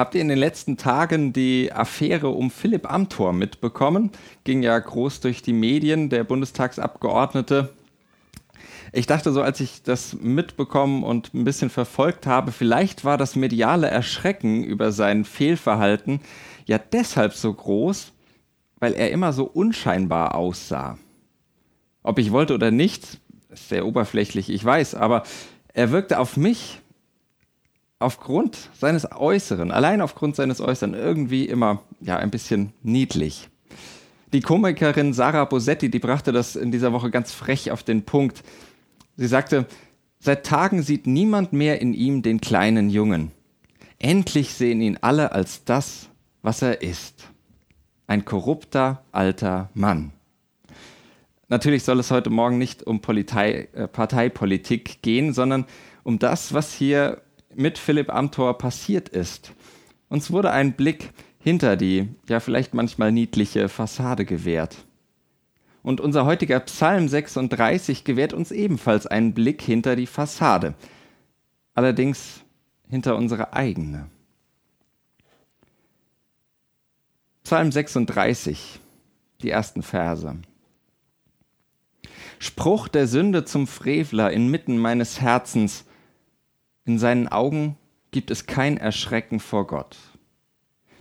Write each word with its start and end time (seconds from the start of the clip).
Habt 0.00 0.14
ihr 0.14 0.22
in 0.22 0.28
den 0.28 0.38
letzten 0.38 0.78
Tagen 0.78 1.34
die 1.34 1.70
Affäre 1.74 2.30
um 2.30 2.50
Philipp 2.50 2.90
Amthor 2.90 3.34
mitbekommen? 3.34 4.12
Ging 4.44 4.62
ja 4.62 4.78
groß 4.78 5.20
durch 5.20 5.42
die 5.42 5.52
Medien, 5.52 6.08
der 6.08 6.24
Bundestagsabgeordnete. 6.24 7.68
Ich 8.94 9.06
dachte 9.06 9.30
so, 9.30 9.42
als 9.42 9.60
ich 9.60 9.82
das 9.82 10.14
mitbekommen 10.14 11.02
und 11.04 11.34
ein 11.34 11.44
bisschen 11.44 11.68
verfolgt 11.68 12.26
habe, 12.26 12.50
vielleicht 12.50 13.04
war 13.04 13.18
das 13.18 13.36
mediale 13.36 13.88
Erschrecken 13.88 14.64
über 14.64 14.90
sein 14.90 15.26
Fehlverhalten 15.26 16.20
ja 16.64 16.78
deshalb 16.78 17.34
so 17.34 17.52
groß, 17.52 18.12
weil 18.78 18.94
er 18.94 19.10
immer 19.10 19.34
so 19.34 19.44
unscheinbar 19.44 20.34
aussah. 20.34 20.96
Ob 22.02 22.18
ich 22.18 22.32
wollte 22.32 22.54
oder 22.54 22.70
nicht, 22.70 23.20
ist 23.50 23.68
sehr 23.68 23.84
oberflächlich, 23.84 24.48
ich 24.48 24.64
weiß, 24.64 24.94
aber 24.94 25.24
er 25.74 25.90
wirkte 25.90 26.18
auf 26.18 26.38
mich 26.38 26.80
aufgrund 28.00 28.70
seines 28.72 29.12
Äußeren, 29.12 29.70
allein 29.70 30.00
aufgrund 30.00 30.34
seines 30.34 30.60
Äußeren, 30.60 30.94
irgendwie 30.94 31.44
immer 31.44 31.82
ja 32.00 32.16
ein 32.16 32.30
bisschen 32.30 32.72
niedlich. 32.82 33.48
Die 34.32 34.40
Komikerin 34.40 35.12
Sarah 35.12 35.44
Bosetti, 35.44 35.90
die 35.90 35.98
brachte 35.98 36.32
das 36.32 36.56
in 36.56 36.72
dieser 36.72 36.92
Woche 36.92 37.10
ganz 37.10 37.32
frech 37.32 37.70
auf 37.70 37.82
den 37.82 38.04
Punkt. 38.04 38.42
Sie 39.16 39.26
sagte, 39.26 39.66
seit 40.18 40.46
Tagen 40.46 40.82
sieht 40.82 41.06
niemand 41.06 41.52
mehr 41.52 41.80
in 41.80 41.94
ihm 41.94 42.22
den 42.22 42.40
kleinen 42.40 42.90
Jungen. 42.90 43.32
Endlich 43.98 44.54
sehen 44.54 44.80
ihn 44.80 44.98
alle 45.02 45.32
als 45.32 45.64
das, 45.64 46.08
was 46.42 46.62
er 46.62 46.80
ist. 46.80 47.28
Ein 48.06 48.24
korrupter 48.24 49.04
alter 49.12 49.68
Mann. 49.74 50.12
Natürlich 51.48 51.82
soll 51.82 51.98
es 51.98 52.10
heute 52.10 52.30
Morgen 52.30 52.56
nicht 52.56 52.84
um 52.84 53.00
Politei, 53.00 53.68
äh, 53.72 53.88
Parteipolitik 53.88 55.02
gehen, 55.02 55.34
sondern 55.34 55.66
um 56.04 56.18
das, 56.18 56.54
was 56.54 56.72
hier 56.72 57.20
mit 57.54 57.78
Philipp 57.78 58.12
Amthor 58.12 58.58
passiert 58.58 59.08
ist. 59.08 59.52
Uns 60.08 60.30
wurde 60.30 60.50
ein 60.50 60.74
Blick 60.74 61.10
hinter 61.38 61.76
die, 61.76 62.08
ja 62.28 62.40
vielleicht 62.40 62.74
manchmal 62.74 63.12
niedliche 63.12 63.68
Fassade 63.68 64.24
gewährt. 64.24 64.84
Und 65.82 66.00
unser 66.00 66.26
heutiger 66.26 66.60
Psalm 66.60 67.08
36 67.08 68.04
gewährt 68.04 68.32
uns 68.32 68.50
ebenfalls 68.50 69.06
einen 69.06 69.32
Blick 69.32 69.62
hinter 69.62 69.96
die 69.96 70.06
Fassade, 70.06 70.74
allerdings 71.74 72.44
hinter 72.88 73.16
unsere 73.16 73.54
eigene. 73.54 74.10
Psalm 77.44 77.72
36, 77.72 78.78
die 79.42 79.50
ersten 79.50 79.82
Verse. 79.82 80.36
Spruch 82.38 82.88
der 82.88 83.06
Sünde 83.06 83.44
zum 83.44 83.66
Frevler 83.66 84.30
inmitten 84.30 84.78
meines 84.78 85.20
Herzens, 85.20 85.84
in 86.90 86.98
seinen 86.98 87.28
Augen 87.28 87.76
gibt 88.10 88.32
es 88.32 88.46
kein 88.46 88.76
Erschrecken 88.76 89.38
vor 89.38 89.68
Gott. 89.68 89.96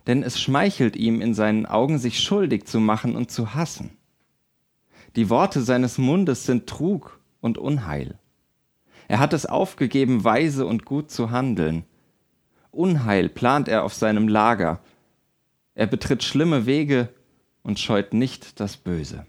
Denn 0.05 0.21
es 0.21 0.39
schmeichelt 0.39 0.95
ihm 0.95 1.19
in 1.19 1.33
seinen 1.33 1.65
Augen, 1.65 1.97
sich 1.97 2.19
schuldig 2.19 2.65
zu 2.67 2.79
machen 2.79 3.15
und 3.15 3.31
zu 3.31 3.55
hassen. 3.55 3.97
Die 5.15 5.31
Worte 5.31 5.61
seines 5.63 5.97
Mundes 5.97 6.45
sind 6.45 6.67
Trug 6.67 7.19
und 7.41 7.57
Unheil. 7.57 8.19
Er 9.07 9.17
hat 9.17 9.33
es 9.33 9.47
aufgegeben, 9.47 10.23
weise 10.23 10.67
und 10.67 10.85
gut 10.85 11.09
zu 11.09 11.31
handeln. 11.31 11.85
Unheil 12.69 13.27
plant 13.27 13.67
er 13.67 13.83
auf 13.83 13.95
seinem 13.95 14.27
Lager. 14.27 14.81
Er 15.73 15.87
betritt 15.87 16.23
schlimme 16.23 16.67
Wege 16.67 17.09
und 17.63 17.79
scheut 17.79 18.13
nicht 18.13 18.59
das 18.59 18.77
Böse. 18.77 19.25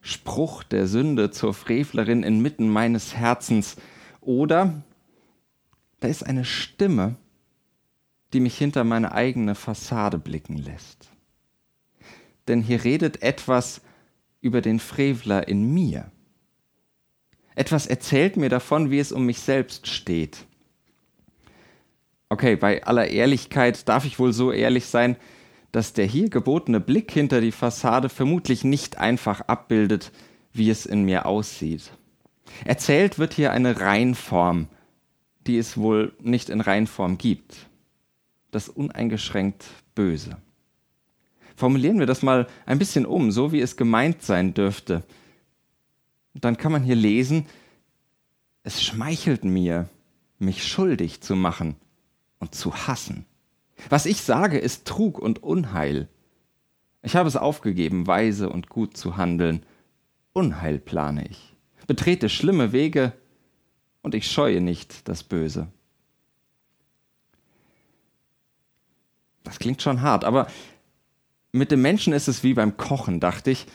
Spruch 0.00 0.62
der 0.62 0.86
Sünde 0.86 1.30
zur 1.30 1.54
Frevlerin 1.54 2.22
inmitten 2.22 2.68
meines 2.68 3.14
Herzens. 3.14 3.76
Oder 4.20 4.82
da 6.00 6.08
ist 6.08 6.22
eine 6.24 6.44
Stimme, 6.44 7.16
die 8.32 8.40
mich 8.40 8.56
hinter 8.56 8.84
meine 8.84 9.12
eigene 9.12 9.54
Fassade 9.54 10.18
blicken 10.18 10.56
lässt. 10.56 11.10
Denn 12.48 12.62
hier 12.62 12.84
redet 12.84 13.22
etwas 13.22 13.82
über 14.40 14.60
den 14.60 14.78
Frevler 14.78 15.46
in 15.48 15.72
mir. 15.74 16.10
Etwas 17.54 17.86
erzählt 17.86 18.36
mir 18.36 18.48
davon, 18.48 18.90
wie 18.90 18.98
es 18.98 19.12
um 19.12 19.26
mich 19.26 19.40
selbst 19.40 19.86
steht. 19.86 20.46
Okay, 22.28 22.56
bei 22.56 22.84
aller 22.84 23.08
Ehrlichkeit 23.08 23.88
darf 23.88 24.04
ich 24.04 24.18
wohl 24.18 24.32
so 24.32 24.52
ehrlich 24.52 24.86
sein, 24.86 25.16
dass 25.72 25.92
der 25.92 26.06
hier 26.06 26.28
gebotene 26.28 26.80
Blick 26.80 27.12
hinter 27.12 27.40
die 27.40 27.52
Fassade 27.52 28.08
vermutlich 28.08 28.64
nicht 28.64 28.98
einfach 28.98 29.42
abbildet, 29.42 30.10
wie 30.52 30.70
es 30.70 30.86
in 30.86 31.04
mir 31.04 31.26
aussieht. 31.26 31.92
Erzählt 32.64 33.18
wird 33.18 33.34
hier 33.34 33.52
eine 33.52 33.80
Reinform, 33.80 34.68
die 35.46 35.58
es 35.58 35.76
wohl 35.76 36.12
nicht 36.20 36.50
in 36.50 36.60
Reinform 36.60 37.18
gibt. 37.18 37.68
Das 38.50 38.68
uneingeschränkt 38.68 39.64
Böse. 39.94 40.36
Formulieren 41.56 41.98
wir 41.98 42.06
das 42.06 42.22
mal 42.22 42.48
ein 42.66 42.78
bisschen 42.78 43.06
um, 43.06 43.30
so 43.30 43.52
wie 43.52 43.60
es 43.60 43.76
gemeint 43.76 44.22
sein 44.22 44.54
dürfte. 44.54 45.04
dann 46.34 46.56
kann 46.56 46.72
man 46.72 46.82
hier 46.82 46.96
lesen, 46.96 47.46
es 48.62 48.82
schmeichelt 48.82 49.44
mir, 49.44 49.88
mich 50.38 50.66
schuldig 50.66 51.20
zu 51.20 51.36
machen 51.36 51.76
und 52.38 52.54
zu 52.54 52.74
hassen. 52.74 53.26
Was 53.88 54.06
ich 54.06 54.22
sage, 54.22 54.58
ist 54.58 54.86
Trug 54.86 55.18
und 55.18 55.42
Unheil. 55.42 56.08
Ich 57.02 57.16
habe 57.16 57.28
es 57.28 57.36
aufgegeben, 57.36 58.06
weise 58.06 58.50
und 58.50 58.68
gut 58.68 58.96
zu 58.96 59.16
handeln. 59.16 59.64
Unheil 60.32 60.78
plane 60.78 61.26
ich, 61.28 61.56
betrete 61.86 62.28
schlimme 62.28 62.72
Wege 62.72 63.12
und 64.02 64.14
ich 64.14 64.30
scheue 64.30 64.60
nicht 64.60 65.08
das 65.08 65.24
Böse. 65.24 65.68
Das 69.42 69.58
klingt 69.58 69.82
schon 69.82 70.02
hart, 70.02 70.24
aber 70.24 70.46
mit 71.52 71.72
dem 71.72 71.82
Menschen 71.82 72.12
ist 72.12 72.28
es 72.28 72.44
wie 72.44 72.54
beim 72.54 72.76
Kochen, 72.76 73.18
dachte 73.18 73.50
ich. 73.50 73.66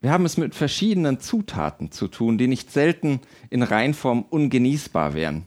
Wir 0.00 0.10
haben 0.10 0.26
es 0.26 0.36
mit 0.36 0.54
verschiedenen 0.54 1.20
Zutaten 1.20 1.90
zu 1.90 2.08
tun, 2.08 2.36
die 2.36 2.48
nicht 2.48 2.70
selten 2.70 3.20
in 3.48 3.62
Reinform 3.62 4.22
ungenießbar 4.22 5.14
wären. 5.14 5.46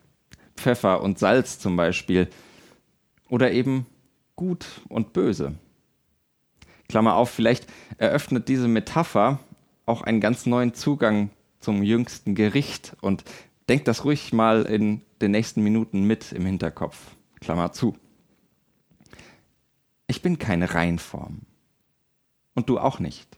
Pfeffer 0.56 1.02
und 1.02 1.20
Salz 1.20 1.60
zum 1.60 1.78
Beispiel 1.78 2.28
oder 3.30 3.52
eben 3.52 3.86
gut 4.36 4.82
und 4.90 5.14
böse. 5.14 5.56
Klammer 6.88 7.16
auf, 7.16 7.30
vielleicht 7.30 7.68
eröffnet 7.98 8.48
diese 8.48 8.68
Metapher 8.68 9.40
auch 9.86 10.02
einen 10.02 10.22
ganz 10.22 10.46
neuen 10.46 10.74
Zugang 10.74 11.30
zum 11.60 11.84
jüngsten 11.84 12.36
Gericht 12.36 12.96
und 13.02 13.24
denkt 13.68 13.88
das 13.88 14.06
ruhig 14.06 14.34
mal 14.34 14.64
in 14.64 15.02
den 15.22 15.32
nächsten 15.32 15.64
Minuten 15.64 16.04
mit 16.04 16.32
im 16.32 16.46
Hinterkopf. 16.46 16.98
Klammer 17.40 17.72
zu. 17.72 17.96
Ich 20.08 20.22
bin 20.22 20.40
keine 20.40 20.74
Reinform. 20.74 21.42
Und 22.56 22.68
du 22.70 22.80
auch 22.80 23.00
nicht. 23.00 23.38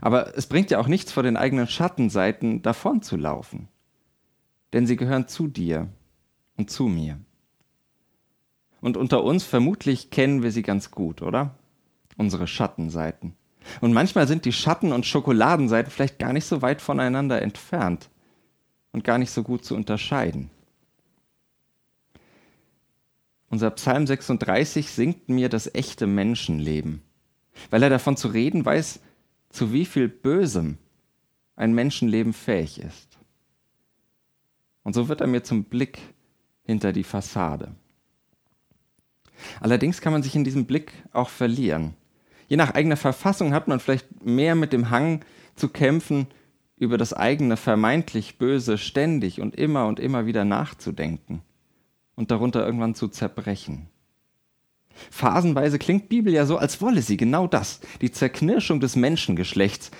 Aber 0.00 0.36
es 0.36 0.46
bringt 0.46 0.70
ja 0.70 0.78
auch 0.78 0.86
nichts 0.86 1.10
vor 1.10 1.22
den 1.22 1.36
eigenen 1.36 1.66
Schattenseiten 1.66 2.62
davon 2.62 3.02
zu 3.02 3.16
laufen. 3.16 3.68
Denn 4.72 4.86
sie 4.86 4.96
gehören 4.96 5.28
zu 5.28 5.48
dir 5.48 5.88
und 6.56 6.70
zu 6.70 6.84
mir. 6.84 7.18
Und 8.82 8.96
unter 8.98 9.22
uns 9.24 9.44
vermutlich 9.44 10.10
kennen 10.10 10.42
wir 10.42 10.50
sie 10.50 10.62
ganz 10.62 10.90
gut, 10.90 11.22
oder? 11.22 11.54
Unsere 12.18 12.46
Schattenseiten. 12.46 13.34
Und 13.80 13.92
manchmal 13.92 14.26
sind 14.26 14.44
die 14.44 14.52
Schatten- 14.52 14.92
und 14.92 15.06
Schokoladenseiten 15.06 15.90
vielleicht 15.90 16.18
gar 16.18 16.32
nicht 16.32 16.44
so 16.44 16.62
weit 16.62 16.82
voneinander 16.82 17.40
entfernt 17.40 18.10
und 18.90 19.04
gar 19.04 19.18
nicht 19.18 19.30
so 19.30 19.44
gut 19.44 19.64
zu 19.64 19.76
unterscheiden. 19.76 20.50
Unser 23.48 23.70
Psalm 23.70 24.06
36 24.06 24.90
singt 24.90 25.28
mir 25.28 25.48
das 25.48 25.72
echte 25.74 26.08
Menschenleben, 26.08 27.02
weil 27.70 27.84
er 27.84 27.90
davon 27.90 28.16
zu 28.16 28.28
reden 28.28 28.64
weiß, 28.64 28.98
zu 29.50 29.72
wie 29.72 29.84
viel 29.84 30.08
Bösem 30.08 30.78
ein 31.54 31.72
Menschenleben 31.72 32.32
fähig 32.32 32.80
ist. 32.80 33.18
Und 34.82 34.94
so 34.94 35.08
wird 35.08 35.20
er 35.20 35.28
mir 35.28 35.44
zum 35.44 35.64
Blick 35.64 36.00
hinter 36.64 36.92
die 36.92 37.04
Fassade. 37.04 37.76
Allerdings 39.60 40.00
kann 40.00 40.12
man 40.12 40.22
sich 40.22 40.34
in 40.34 40.44
diesem 40.44 40.66
Blick 40.66 40.92
auch 41.12 41.28
verlieren. 41.28 41.94
Je 42.48 42.56
nach 42.56 42.74
eigener 42.74 42.96
Verfassung 42.96 43.54
hat 43.54 43.68
man 43.68 43.80
vielleicht 43.80 44.24
mehr 44.24 44.54
mit 44.54 44.72
dem 44.72 44.90
Hang 44.90 45.24
zu 45.54 45.68
kämpfen, 45.68 46.26
über 46.76 46.98
das 46.98 47.12
eigene 47.12 47.56
vermeintlich 47.56 48.38
Böse 48.38 48.76
ständig 48.76 49.40
und 49.40 49.54
immer 49.54 49.86
und 49.86 50.00
immer 50.00 50.26
wieder 50.26 50.44
nachzudenken 50.44 51.42
und 52.16 52.30
darunter 52.30 52.64
irgendwann 52.64 52.94
zu 52.94 53.08
zerbrechen. 53.08 53.88
Phasenweise 55.10 55.78
klingt 55.78 56.08
Bibel 56.08 56.32
ja 56.32 56.44
so, 56.44 56.58
als 56.58 56.80
wolle 56.80 57.02
sie 57.02 57.16
genau 57.16 57.46
das, 57.46 57.80
die 58.00 58.10
Zerknirschung 58.10 58.80
des 58.80 58.96
Menschengeschlechts. 58.96 59.90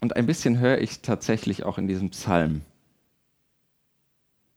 Und 0.00 0.16
ein 0.16 0.26
bisschen 0.26 0.58
höre 0.58 0.78
ich 0.78 1.00
tatsächlich 1.00 1.62
auch 1.62 1.78
in 1.78 1.86
diesem 1.86 2.10
Psalm. 2.10 2.62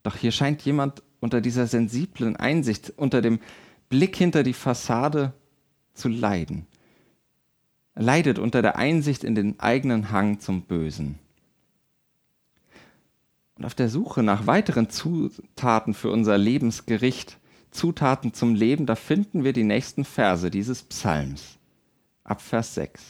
Doch 0.02 0.16
hier 0.16 0.32
scheint 0.32 0.62
jemand 0.62 1.02
unter 1.26 1.40
dieser 1.40 1.66
sensiblen 1.66 2.36
Einsicht, 2.36 2.92
unter 2.96 3.20
dem 3.20 3.40
Blick 3.88 4.14
hinter 4.14 4.44
die 4.44 4.52
Fassade 4.52 5.32
zu 5.92 6.08
leiden. 6.08 6.68
Leidet 7.96 8.38
unter 8.38 8.62
der 8.62 8.76
Einsicht 8.76 9.24
in 9.24 9.34
den 9.34 9.58
eigenen 9.58 10.12
Hang 10.12 10.38
zum 10.38 10.62
Bösen. 10.62 11.18
Und 13.56 13.64
auf 13.64 13.74
der 13.74 13.88
Suche 13.88 14.22
nach 14.22 14.46
weiteren 14.46 14.88
Zutaten 14.88 15.94
für 15.94 16.12
unser 16.12 16.38
Lebensgericht, 16.38 17.38
Zutaten 17.72 18.32
zum 18.32 18.54
Leben, 18.54 18.86
da 18.86 18.94
finden 18.94 19.42
wir 19.42 19.52
die 19.52 19.64
nächsten 19.64 20.04
Verse 20.04 20.48
dieses 20.48 20.84
Psalms. 20.84 21.58
Ab 22.22 22.40
Vers 22.40 22.76
6. 22.76 23.02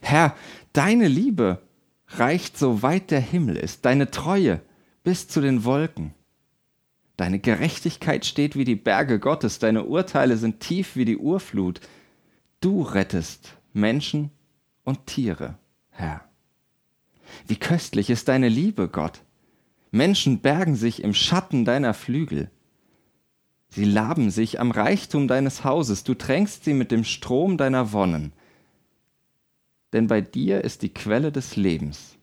Herr, 0.00 0.34
deine 0.72 1.08
Liebe 1.08 1.60
reicht 2.08 2.56
so 2.56 2.80
weit 2.80 3.10
der 3.10 3.20
Himmel 3.20 3.56
ist, 3.56 3.84
deine 3.84 4.10
Treue 4.10 4.62
bis 5.02 5.28
zu 5.28 5.40
den 5.40 5.64
Wolken. 5.64 6.14
Deine 7.22 7.38
Gerechtigkeit 7.38 8.26
steht 8.26 8.56
wie 8.56 8.64
die 8.64 8.74
Berge 8.74 9.20
Gottes, 9.20 9.60
deine 9.60 9.84
Urteile 9.84 10.36
sind 10.36 10.58
tief 10.58 10.96
wie 10.96 11.04
die 11.04 11.18
Urflut. 11.18 11.80
Du 12.60 12.82
rettest 12.82 13.56
Menschen 13.72 14.32
und 14.82 15.06
Tiere, 15.06 15.56
Herr. 15.90 16.24
Wie 17.46 17.54
köstlich 17.54 18.10
ist 18.10 18.26
deine 18.26 18.48
Liebe, 18.48 18.88
Gott. 18.88 19.22
Menschen 19.92 20.40
bergen 20.40 20.74
sich 20.74 21.04
im 21.04 21.14
Schatten 21.14 21.64
deiner 21.64 21.94
Flügel. 21.94 22.50
Sie 23.68 23.84
laben 23.84 24.32
sich 24.32 24.58
am 24.58 24.72
Reichtum 24.72 25.28
deines 25.28 25.62
Hauses, 25.62 26.02
du 26.02 26.14
tränkst 26.14 26.64
sie 26.64 26.74
mit 26.74 26.90
dem 26.90 27.04
Strom 27.04 27.56
deiner 27.56 27.92
Wonnen. 27.92 28.32
Denn 29.92 30.08
bei 30.08 30.22
dir 30.22 30.64
ist 30.64 30.82
die 30.82 30.92
Quelle 30.92 31.30
des 31.30 31.54
Lebens. 31.54 32.16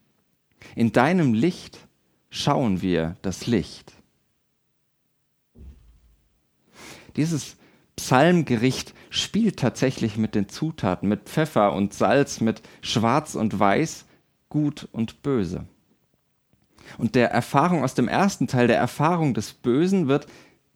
In 0.76 0.92
deinem 0.92 1.34
Licht 1.34 1.88
schauen 2.30 2.82
wir 2.82 3.16
das 3.22 3.48
Licht. 3.48 3.94
Dieses 7.20 7.58
Psalmgericht 7.98 8.94
spielt 9.10 9.60
tatsächlich 9.60 10.16
mit 10.16 10.36
den 10.36 10.48
Zutaten, 10.48 11.10
mit 11.10 11.28
Pfeffer 11.28 11.74
und 11.74 11.94
Salz, 11.94 12.40
mit 12.40 12.62
Schwarz 12.82 13.36
und 13.36 13.60
Weiß, 13.60 14.06
Gut 14.48 14.88
und 14.94 15.22
Böse. 15.22 15.66
Und 16.98 17.16
der 17.16 17.30
Erfahrung 17.30 17.84
aus 17.84 17.94
dem 17.94 18.08
ersten 18.08 18.48
Teil, 18.48 18.68
der 18.68 18.78
Erfahrung 18.78 19.34
des 19.34 19.52
Bösen, 19.52 20.08
wird 20.08 20.28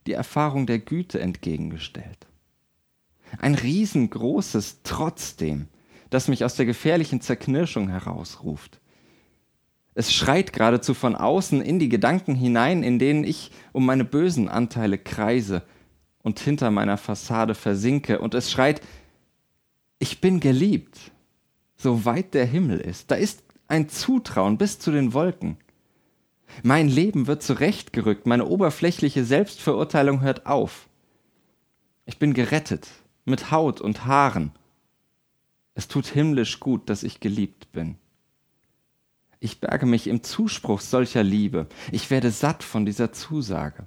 die 0.05 0.11
Erfahrung 0.11 0.65
der 0.65 0.79
Güte 0.79 1.21
entgegengestellt. 1.21 2.27
Ein 3.39 3.55
riesengroßes 3.55 4.81
Trotzdem, 4.83 5.69
das 6.09 6.27
mich 6.27 6.43
aus 6.43 6.55
der 6.55 6.65
gefährlichen 6.65 7.21
Zerknirschung 7.21 7.87
herausruft. 7.87 8.81
Es 9.95 10.11
schreit 10.11 10.51
geradezu 10.51 10.93
von 10.93 11.15
außen 11.15 11.61
in 11.61 11.79
die 11.79 11.87
Gedanken 11.87 12.35
hinein, 12.35 12.83
in 12.83 12.99
denen 12.99 13.23
ich 13.23 13.51
um 13.71 13.85
meine 13.85 14.03
bösen 14.03 14.49
Anteile 14.49 14.97
kreise 14.97 15.63
und 16.23 16.39
hinter 16.39 16.71
meiner 16.71 16.97
Fassade 16.97 17.53
versinke. 17.53 18.19
Und 18.19 18.33
es 18.33 18.51
schreit, 18.51 18.81
ich 19.99 20.19
bin 20.21 20.39
geliebt, 20.39 21.11
so 21.75 22.05
weit 22.05 22.33
der 22.33 22.45
Himmel 22.45 22.79
ist. 22.79 23.11
Da 23.11 23.15
ist 23.15 23.43
ein 23.67 23.89
Zutrauen 23.89 24.57
bis 24.57 24.79
zu 24.79 24.91
den 24.91 25.13
Wolken. 25.13 25.57
Mein 26.61 26.87
Leben 26.87 27.27
wird 27.27 27.43
zurechtgerückt, 27.43 28.25
meine 28.25 28.45
oberflächliche 28.45 29.23
Selbstverurteilung 29.25 30.21
hört 30.21 30.45
auf. 30.45 30.87
Ich 32.05 32.19
bin 32.19 32.33
gerettet, 32.33 32.87
mit 33.25 33.51
Haut 33.51 33.81
und 33.81 34.05
Haaren. 34.05 34.51
Es 35.73 35.87
tut 35.87 36.05
himmlisch 36.05 36.59
gut, 36.59 36.89
dass 36.89 37.03
ich 37.03 37.19
geliebt 37.19 37.71
bin. 37.71 37.97
Ich 39.39 39.59
berge 39.59 39.85
mich 39.85 40.07
im 40.07 40.23
Zuspruch 40.23 40.79
solcher 40.79 41.23
Liebe. 41.23 41.67
Ich 41.91 42.11
werde 42.11 42.31
satt 42.31 42.63
von 42.63 42.85
dieser 42.85 43.11
Zusage. 43.11 43.85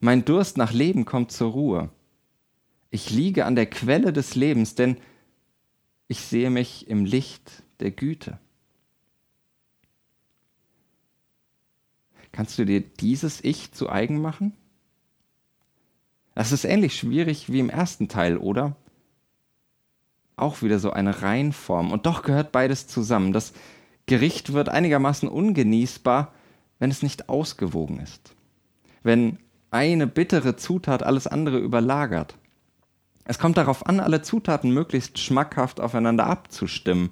Mein 0.00 0.24
Durst 0.24 0.56
nach 0.56 0.72
Leben 0.72 1.04
kommt 1.04 1.30
zur 1.30 1.52
Ruhe. 1.52 1.90
Ich 2.90 3.10
liege 3.10 3.44
an 3.44 3.54
der 3.54 3.66
Quelle 3.66 4.12
des 4.12 4.34
Lebens, 4.34 4.74
denn 4.74 4.96
ich 6.08 6.22
sehe 6.22 6.50
mich 6.50 6.88
im 6.88 7.04
Licht 7.04 7.62
der 7.78 7.90
Güte. 7.90 8.38
Kannst 12.32 12.58
du 12.58 12.64
dir 12.64 12.80
dieses 12.80 13.44
Ich 13.44 13.72
zu 13.72 13.90
eigen 13.90 14.20
machen? 14.20 14.56
Das 16.34 16.52
ist 16.52 16.64
ähnlich 16.64 16.96
schwierig 16.96 17.52
wie 17.52 17.60
im 17.60 17.70
ersten 17.70 18.08
Teil, 18.08 18.38
oder? 18.38 18.76
Auch 20.36 20.62
wieder 20.62 20.78
so 20.78 20.90
eine 20.90 21.20
Reinform. 21.20 21.92
Und 21.92 22.06
doch 22.06 22.22
gehört 22.22 22.52
beides 22.52 22.86
zusammen. 22.86 23.32
Das 23.32 23.52
Gericht 24.06 24.54
wird 24.54 24.70
einigermaßen 24.70 25.28
ungenießbar, 25.28 26.32
wenn 26.78 26.90
es 26.90 27.02
nicht 27.02 27.28
ausgewogen 27.28 28.00
ist. 28.00 28.34
Wenn 29.02 29.38
eine 29.70 30.06
bittere 30.06 30.56
Zutat 30.56 31.02
alles 31.02 31.26
andere 31.26 31.58
überlagert. 31.58 32.36
Es 33.24 33.38
kommt 33.38 33.56
darauf 33.56 33.86
an, 33.86 34.00
alle 34.00 34.22
Zutaten 34.22 34.72
möglichst 34.72 35.18
schmackhaft 35.18 35.80
aufeinander 35.80 36.26
abzustimmen. 36.26 37.10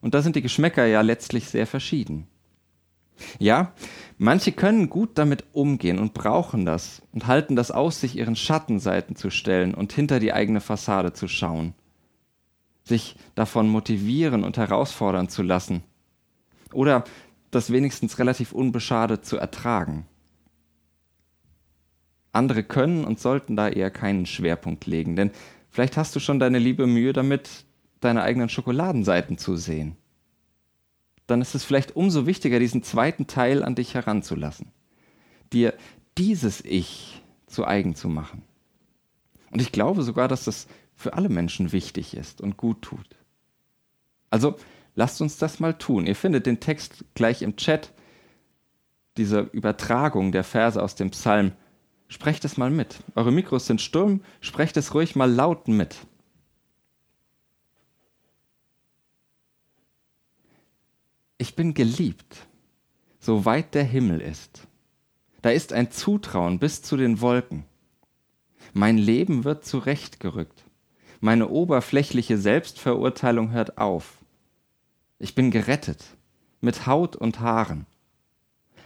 Und 0.00 0.14
da 0.14 0.22
sind 0.22 0.36
die 0.36 0.42
Geschmäcker 0.42 0.84
ja 0.86 1.00
letztlich 1.00 1.48
sehr 1.48 1.66
verschieden. 1.66 2.26
Ja, 3.38 3.72
manche 4.18 4.52
können 4.52 4.90
gut 4.90 5.10
damit 5.14 5.44
umgehen 5.52 5.98
und 5.98 6.12
brauchen 6.12 6.66
das 6.66 7.00
und 7.12 7.26
halten 7.26 7.56
das 7.56 7.70
aus, 7.70 8.00
sich 8.00 8.16
ihren 8.16 8.36
Schattenseiten 8.36 9.16
zu 9.16 9.30
stellen 9.30 9.74
und 9.74 9.92
hinter 9.92 10.20
die 10.20 10.34
eigene 10.34 10.60
Fassade 10.60 11.14
zu 11.14 11.26
schauen, 11.26 11.72
sich 12.84 13.16
davon 13.34 13.68
motivieren 13.68 14.44
und 14.44 14.58
herausfordern 14.58 15.30
zu 15.30 15.42
lassen 15.42 15.82
oder 16.72 17.04
das 17.50 17.72
wenigstens 17.72 18.18
relativ 18.18 18.52
unbeschadet 18.52 19.24
zu 19.24 19.38
ertragen. 19.38 20.06
Andere 22.36 22.62
können 22.62 23.04
und 23.04 23.20
sollten 23.20 23.56
da 23.56 23.68
eher 23.68 23.90
keinen 23.90 24.26
Schwerpunkt 24.26 24.86
legen, 24.86 25.16
denn 25.16 25.30
vielleicht 25.70 25.96
hast 25.96 26.14
du 26.14 26.20
schon 26.20 26.38
deine 26.38 26.58
liebe 26.58 26.86
Mühe 26.86 27.12
damit, 27.12 27.64
deine 28.00 28.22
eigenen 28.22 28.48
Schokoladenseiten 28.48 29.38
zu 29.38 29.56
sehen. 29.56 29.96
Dann 31.26 31.40
ist 31.40 31.54
es 31.54 31.64
vielleicht 31.64 31.96
umso 31.96 32.26
wichtiger, 32.26 32.60
diesen 32.60 32.82
zweiten 32.82 33.26
Teil 33.26 33.64
an 33.64 33.74
dich 33.74 33.94
heranzulassen, 33.94 34.70
dir 35.52 35.74
dieses 36.16 36.64
Ich 36.64 37.22
zu 37.46 37.66
eigen 37.66 37.94
zu 37.94 38.08
machen. 38.08 38.42
Und 39.50 39.60
ich 39.60 39.72
glaube 39.72 40.02
sogar, 40.02 40.28
dass 40.28 40.44
das 40.44 40.68
für 40.94 41.14
alle 41.14 41.28
Menschen 41.28 41.72
wichtig 41.72 42.16
ist 42.16 42.40
und 42.40 42.56
gut 42.56 42.82
tut. 42.82 43.16
Also 44.30 44.56
Lasst 44.96 45.20
uns 45.20 45.36
das 45.36 45.60
mal 45.60 45.74
tun. 45.74 46.06
Ihr 46.06 46.16
findet 46.16 46.46
den 46.46 46.58
Text 46.58 47.04
gleich 47.14 47.42
im 47.42 47.56
Chat, 47.56 47.92
diese 49.18 49.40
Übertragung 49.40 50.32
der 50.32 50.42
Verse 50.42 50.82
aus 50.82 50.94
dem 50.94 51.10
Psalm. 51.10 51.52
Sprecht 52.08 52.44
es 52.44 52.56
mal 52.56 52.70
mit. 52.70 53.02
Eure 53.14 53.32
Mikros 53.32 53.66
sind 53.66 53.80
stumm, 53.80 54.22
sprecht 54.40 54.76
es 54.76 54.94
ruhig 54.94 55.16
mal 55.16 55.30
laut 55.30 55.68
mit. 55.68 55.96
Ich 61.38 61.54
bin 61.54 61.74
geliebt, 61.74 62.46
so 63.18 63.44
weit 63.44 63.74
der 63.74 63.84
Himmel 63.84 64.20
ist. 64.20 64.66
Da 65.42 65.50
ist 65.50 65.72
ein 65.72 65.90
Zutrauen 65.90 66.58
bis 66.58 66.82
zu 66.82 66.96
den 66.96 67.20
Wolken. 67.20 67.64
Mein 68.72 68.98
Leben 68.98 69.44
wird 69.44 69.64
zurechtgerückt. 69.64 70.64
Meine 71.20 71.48
oberflächliche 71.48 72.38
Selbstverurteilung 72.38 73.50
hört 73.50 73.78
auf. 73.78 74.18
Ich 75.18 75.34
bin 75.34 75.50
gerettet, 75.50 76.04
mit 76.60 76.86
Haut 76.86 77.16
und 77.16 77.40
Haaren. 77.40 77.86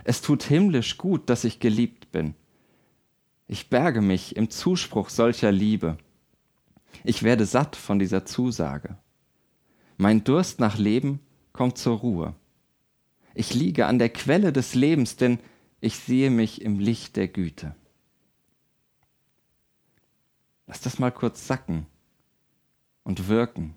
Es 0.05 0.23
tut 0.23 0.43
himmlisch 0.43 0.97
gut, 0.97 1.29
dass 1.29 1.45
ich 1.45 1.61
geliebt 1.61 2.13
bin. 2.13 2.35
Ich 3.53 3.69
berge 3.69 4.01
mich 4.01 4.37
im 4.37 4.49
Zuspruch 4.49 5.09
solcher 5.09 5.51
Liebe. 5.51 5.99
Ich 7.03 7.25
werde 7.25 7.47
satt 7.47 7.75
von 7.75 7.99
dieser 7.99 8.25
Zusage. 8.25 8.97
Mein 9.97 10.23
Durst 10.23 10.61
nach 10.61 10.79
Leben 10.79 11.19
kommt 11.53 11.77
zur 11.77 11.99
Ruhe. 11.99 12.37
Ich 13.35 13.53
liege 13.53 13.87
an 13.87 13.99
der 13.99 14.11
Quelle 14.11 14.53
des 14.53 14.77
Lebens, 14.77 15.17
denn 15.17 15.41
ich 15.81 15.97
sehe 15.97 16.31
mich 16.31 16.63
im 16.63 16.79
Licht 16.79 17.17
der 17.17 17.27
Güte. 17.27 17.75
Lass 20.69 20.81
das 20.81 21.01
mal 21.01 21.11
kurz 21.11 21.49
sacken 21.49 21.87
und 23.03 23.27
wirken. 23.27 23.75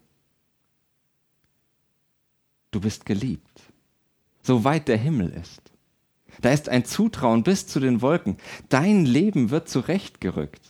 Du 2.69 2.79
bist 2.79 3.07
geliebt, 3.07 3.63
so 4.43 4.63
weit 4.63 4.87
der 4.87 4.97
Himmel 4.97 5.31
ist. 5.31 5.72
Da 6.41 6.51
ist 6.51 6.69
ein 6.69 6.85
Zutrauen 6.85 7.43
bis 7.43 7.67
zu 7.67 7.79
den 7.79 8.01
Wolken. 8.01 8.37
Dein 8.69 9.05
Leben 9.05 9.49
wird 9.49 9.69
zurechtgerückt. 9.69 10.61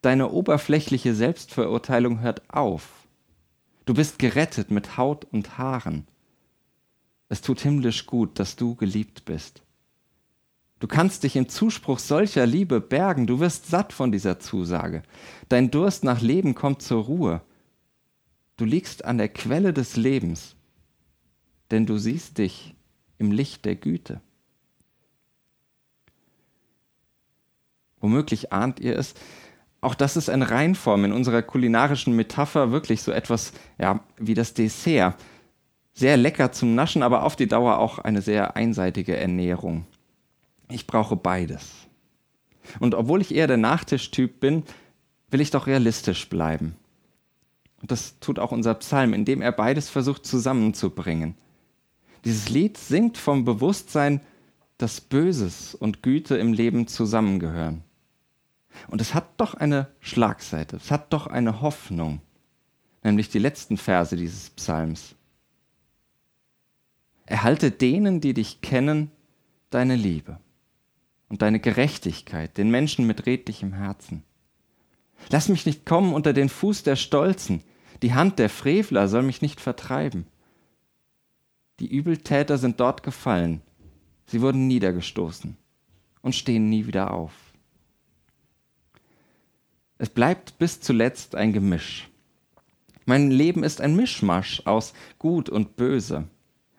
Deine 0.00 0.30
oberflächliche 0.30 1.14
Selbstverurteilung 1.14 2.20
hört 2.20 2.42
auf. 2.50 2.88
Du 3.84 3.94
bist 3.94 4.18
gerettet 4.18 4.70
mit 4.70 4.96
Haut 4.96 5.24
und 5.24 5.58
Haaren. 5.58 6.06
Es 7.28 7.40
tut 7.40 7.60
himmlisch 7.60 8.06
gut, 8.06 8.38
dass 8.38 8.56
du 8.56 8.74
geliebt 8.74 9.24
bist. 9.24 9.62
Du 10.80 10.88
kannst 10.88 11.22
dich 11.22 11.36
im 11.36 11.48
Zuspruch 11.48 12.00
solcher 12.00 12.44
Liebe 12.44 12.80
bergen, 12.80 13.28
du 13.28 13.38
wirst 13.38 13.66
satt 13.66 13.92
von 13.92 14.10
dieser 14.10 14.40
Zusage. 14.40 15.04
Dein 15.48 15.70
Durst 15.70 16.02
nach 16.02 16.20
Leben 16.20 16.56
kommt 16.56 16.82
zur 16.82 17.04
Ruhe. 17.04 17.40
Du 18.56 18.64
liegst 18.64 19.04
an 19.04 19.18
der 19.18 19.28
Quelle 19.28 19.72
des 19.72 19.96
Lebens, 19.96 20.56
denn 21.70 21.86
du 21.86 21.98
siehst 21.98 22.38
dich 22.38 22.74
im 23.18 23.30
Licht 23.30 23.64
der 23.64 23.76
Güte. 23.76 24.20
Womöglich 28.02 28.52
ahnt 28.52 28.80
ihr 28.80 28.98
es, 28.98 29.14
auch 29.80 29.94
das 29.94 30.16
ist 30.16 30.28
eine 30.28 30.50
Reinform 30.50 31.06
in 31.06 31.12
unserer 31.12 31.42
kulinarischen 31.42 32.14
Metapher, 32.14 32.70
wirklich 32.70 33.02
so 33.02 33.10
etwas 33.10 33.52
ja, 33.78 34.00
wie 34.18 34.34
das 34.34 34.54
Dessert. 34.54 35.16
Sehr 35.94 36.16
lecker 36.16 36.52
zum 36.52 36.74
Naschen, 36.74 37.02
aber 37.02 37.24
auf 37.24 37.36
die 37.36 37.48
Dauer 37.48 37.78
auch 37.78 37.98
eine 37.98 38.22
sehr 38.22 38.56
einseitige 38.56 39.16
Ernährung. 39.16 39.86
Ich 40.70 40.86
brauche 40.86 41.16
beides. 41.16 41.70
Und 42.78 42.94
obwohl 42.94 43.20
ich 43.20 43.34
eher 43.34 43.46
der 43.46 43.56
Nachtischtyp 43.56 44.40
bin, 44.40 44.62
will 45.30 45.40
ich 45.40 45.50
doch 45.50 45.66
realistisch 45.66 46.28
bleiben. 46.28 46.76
Und 47.80 47.90
das 47.90 48.18
tut 48.20 48.38
auch 48.38 48.52
unser 48.52 48.74
Psalm, 48.74 49.12
indem 49.12 49.42
er 49.42 49.52
beides 49.52 49.90
versucht 49.90 50.24
zusammenzubringen. 50.24 51.34
Dieses 52.24 52.48
Lied 52.48 52.78
singt 52.78 53.18
vom 53.18 53.44
Bewusstsein, 53.44 54.20
dass 54.78 55.00
Böses 55.00 55.74
und 55.74 56.02
Güte 56.02 56.36
im 56.36 56.52
Leben 56.52 56.86
zusammengehören. 56.86 57.82
Und 58.88 59.00
es 59.00 59.14
hat 59.14 59.28
doch 59.38 59.54
eine 59.54 59.88
Schlagseite, 60.00 60.76
es 60.76 60.90
hat 60.90 61.12
doch 61.12 61.26
eine 61.26 61.60
Hoffnung, 61.60 62.20
nämlich 63.02 63.28
die 63.28 63.38
letzten 63.38 63.76
Verse 63.76 64.16
dieses 64.16 64.50
Psalms. 64.50 65.14
Erhalte 67.26 67.70
denen, 67.70 68.20
die 68.20 68.34
dich 68.34 68.60
kennen, 68.60 69.10
deine 69.70 69.96
Liebe 69.96 70.38
und 71.28 71.42
deine 71.42 71.60
Gerechtigkeit, 71.60 72.58
den 72.58 72.70
Menschen 72.70 73.06
mit 73.06 73.26
redlichem 73.26 73.72
Herzen. 73.72 74.24
Lass 75.30 75.48
mich 75.48 75.66
nicht 75.66 75.86
kommen 75.86 76.12
unter 76.12 76.32
den 76.32 76.48
Fuß 76.48 76.82
der 76.82 76.96
Stolzen, 76.96 77.62
die 78.02 78.14
Hand 78.14 78.38
der 78.38 78.50
Frevler 78.50 79.08
soll 79.08 79.22
mich 79.22 79.42
nicht 79.42 79.60
vertreiben. 79.60 80.26
Die 81.80 81.90
Übeltäter 81.90 82.58
sind 82.58 82.80
dort 82.80 83.02
gefallen, 83.02 83.62
sie 84.26 84.40
wurden 84.40 84.66
niedergestoßen 84.66 85.56
und 86.20 86.34
stehen 86.34 86.68
nie 86.68 86.86
wieder 86.86 87.12
auf. 87.12 87.32
Es 89.98 90.08
bleibt 90.08 90.58
bis 90.58 90.80
zuletzt 90.80 91.34
ein 91.34 91.52
Gemisch. 91.52 92.08
Mein 93.04 93.30
Leben 93.30 93.64
ist 93.64 93.80
ein 93.80 93.96
Mischmasch 93.96 94.62
aus 94.64 94.92
Gut 95.18 95.48
und 95.48 95.76
Böse. 95.76 96.28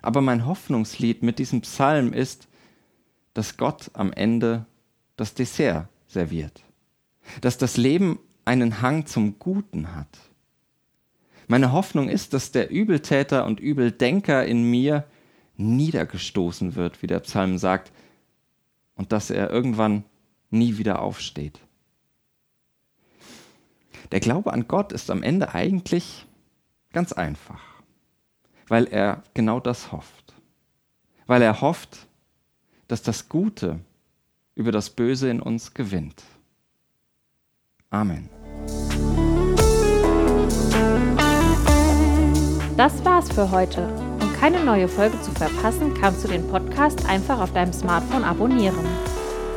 Aber 0.02 0.22
mein 0.22 0.46
Hoffnungslied 0.46 1.24
mit 1.24 1.40
diesem 1.40 1.62
Psalm 1.62 2.14
ist, 2.14 2.48
dass 3.34 3.58
Gott 3.58 3.90
am 3.94 4.12
Ende 4.12 4.66
das 5.16 5.34
Dessert 5.34 5.88
serviert, 6.08 6.64
dass 7.42 7.58
das 7.58 7.78
Leben 7.78 8.20
einen 8.46 8.82
Hang 8.82 9.06
zum 9.06 9.40
Guten 9.40 9.96
hat. 9.96 10.20
Meine 11.48 11.72
Hoffnung 11.72 12.10
ist, 12.10 12.34
dass 12.34 12.52
der 12.52 12.70
Übeltäter 12.70 13.46
und 13.46 13.60
Übeldenker 13.60 14.46
in 14.46 14.70
mir 14.70 15.06
niedergestoßen 15.58 16.76
wird, 16.76 17.02
wie 17.02 17.08
der 17.08 17.20
Psalm 17.20 17.58
sagt, 17.58 17.92
und 18.96 19.12
dass 19.12 19.30
er 19.30 19.50
irgendwann 19.50 20.04
nie 20.50 20.78
wieder 20.78 21.02
aufsteht. 21.02 21.60
Der 24.14 24.20
Glaube 24.20 24.54
an 24.54 24.68
Gott 24.68 24.92
ist 24.92 25.10
am 25.10 25.24
Ende 25.24 25.56
eigentlich 25.56 26.28
ganz 26.92 27.14
einfach, 27.14 27.64
weil 28.68 28.86
er 28.86 29.24
genau 29.34 29.60
das 29.60 29.92
hofft. 29.92 30.36
Weil 31.26 31.42
er 31.42 31.62
hofft, 31.62 32.06
dass 32.88 33.02
das 33.02 33.28
Gute 33.28 33.80
über 34.54 34.72
das 34.72 34.92
Böse 34.92 35.32
in 35.32 35.42
uns 35.42 35.74
gewinnt. 35.74 36.22
Amen. 37.90 38.30
Das 42.78 43.04
war's 43.04 43.32
für 43.32 43.50
heute. 43.50 43.88
Um 44.22 44.32
keine 44.34 44.64
neue 44.64 44.88
Folge 44.88 45.20
zu 45.22 45.32
verpassen, 45.32 45.96
kannst 45.96 46.24
du 46.24 46.28
den 46.28 46.48
Podcast 46.50 47.04
einfach 47.10 47.40
auf 47.40 47.52
deinem 47.52 47.74
Smartphone 47.74 48.24
abonnieren. 48.24 48.86